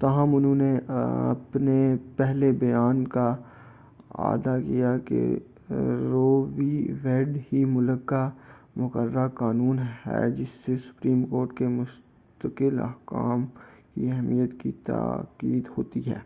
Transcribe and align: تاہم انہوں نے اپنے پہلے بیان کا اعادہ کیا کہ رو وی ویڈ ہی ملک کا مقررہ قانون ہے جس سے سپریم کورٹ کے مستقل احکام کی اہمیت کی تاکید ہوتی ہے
تاہم 0.00 0.34
انہوں 0.34 0.54
نے 0.54 0.70
اپنے 0.88 1.74
پہلے 2.16 2.50
بیان 2.52 3.06
کا 3.08 3.26
اعادہ 4.10 4.56
کیا 4.66 4.96
کہ 4.98 5.20
رو 6.10 6.24
وی 6.56 6.70
ویڈ 7.02 7.36
ہی 7.52 7.64
ملک 7.64 8.04
کا 8.06 8.28
مقررہ 8.76 9.28
قانون 9.34 9.78
ہے 10.06 10.30
جس 10.30 10.48
سے 10.64 10.76
سپریم 10.78 11.22
کورٹ 11.24 11.56
کے 11.58 11.68
مستقل 11.68 12.80
احکام 12.80 13.46
کی 13.94 14.10
اہمیت 14.10 14.60
کی 14.60 14.72
تاکید 14.84 15.68
ہوتی 15.78 16.06
ہے 16.06 16.18